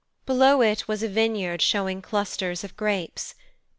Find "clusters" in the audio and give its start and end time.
2.01-2.63